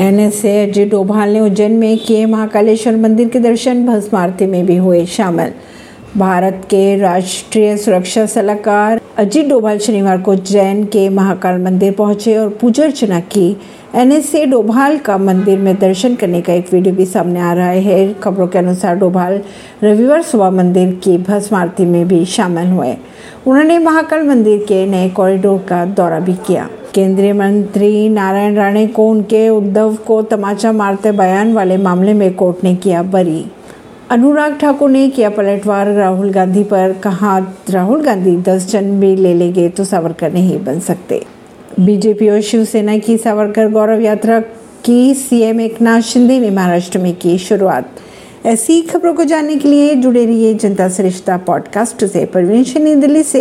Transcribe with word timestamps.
NSA 0.00 0.52
Ajay 0.66 0.84
Doval 0.84 1.30
ने 1.30 1.40
उज्जैन 1.40 1.72
में 1.72 1.98
किए 1.98 2.26
महाकालेश्वर 2.26 2.96
मंदिर 2.96 3.28
के 3.28 3.38
दर्शन 3.38 3.84
भस्म 3.86 4.16
आरती 4.16 4.46
में 4.46 4.66
भी 4.66 4.76
हुए 4.76 5.04
शामिल। 5.06 5.52
भारत 6.16 6.62
के 6.64 6.96
राष्ट्रीय 6.96 7.76
सुरक्षा 7.76 8.24
सलाहकार 8.26 9.00
अजीत 9.18 9.48
डोभाल 9.48 9.78
शनिवार 9.78 10.20
को 10.20 10.32
उज्जैन 10.32 10.84
के 10.84 11.08
महाकाल 11.08 11.60
मंदिर 11.62 11.92
पहुँचे 11.92 12.36
और 12.36 12.48
पूजा 12.48 12.84
अर्चना 12.84 13.20
की। 13.20 13.56
एनएसए 13.94 14.44
डोभाल 14.46 14.96
का 14.98 15.16
मंदिर 15.18 15.58
में 15.58 15.78
दर्शन 15.78 16.14
करने 16.14 16.40
का 16.40 16.52
एक 16.52 16.72
वीडियो 16.72 16.94
भी 16.94 17.04
सामने 17.06 17.40
आ 17.40 17.52
रहा 17.52 17.68
है। 17.68 18.12
खबरों 18.14 18.46
के 18.48 18.58
अनुसार 18.58 18.96
डोभाल 18.96 19.40
रविवार 19.82 20.22
सुबह 20.22 20.50
मंदिर 20.50 20.94
की 21.04 21.16
भस्म 21.18 21.56
आरती 21.56 21.84
में 21.84 22.06
भी 22.08 22.24
शामिल 22.24 22.66
हुए। 22.66 22.92
उन्होंने 23.46 23.78
महाकाल 23.78 24.22
मंदिर 24.26 24.64
के 24.68 24.84
नए 24.86 25.08
कॉरिडोर 25.08 25.58
का 25.68 25.84
दौरा 25.84 26.20
भी 26.20 26.34
किया। 26.46 26.68
केंद्रीय 26.94 27.32
मंत्री 27.32 28.08
नारायण 28.08 28.54
राणे 28.54 28.86
को 28.86 29.08
उनके 29.08 29.48
उद्धव 29.48 29.96
को 30.06 30.20
तमाचा 30.22 30.72
मारते 30.72 31.12
बयान 31.12 31.52
वाले 31.52 31.76
मामले 31.76 32.12
में 32.12 32.32
कोर्ट 32.34 32.64
ने 32.64 32.74
किया 32.76 33.02
बरी। 33.02 33.44
अनुराग 34.10 34.56
ठाकुर 34.58 34.90
ने 34.90 35.08
किया 35.08 35.30
पलटवार। 35.30 35.90
राहुल 35.90 36.30
गांधी 36.30 36.64
पर 36.64 36.92
कहा, 36.92 37.38
राहुल 37.70 38.02
गांधी 38.02 38.36
दस 38.36 38.70
जन 38.72 39.00
भी 39.00 39.14
ले 39.16 39.34
लेंगे 39.34 39.68
तो 39.68 39.84
सावरकर 39.84 40.32
नहीं 40.32 40.64
बन 40.64 40.80
सकते। 40.80 41.22
बीजेपी 41.80 42.28
और 42.28 42.40
शिवसेना 42.40 42.98
की 42.98 43.18
सावरकर 43.18 43.68
गौरव 43.68 44.00
यात्रा 44.00 44.40
की 44.84 45.14
सीएम 45.14 45.60
एकनाथ 45.60 46.00
शिंदे 46.00 46.40
ने 46.40 46.50
महाराष्ट्र 46.50 46.98
में 46.98 47.16
की 47.16 47.38
शुरुआत। 47.38 47.92
ऐसी 48.46 48.82
खबरों 48.82 49.14
को 49.14 49.24
जानने 49.24 49.56
के 49.56 49.68
लिए 49.68 49.94
जुड़े 49.94 50.26
रहिए 50.26 50.54
जनता 50.54 50.88
सरिश्ता 50.88 51.36
पॉडकास्ट 51.36 52.04
से। 52.04 52.26
परवीन 52.26 53.00
दिल्ली 53.00 53.22
से। 53.22 53.38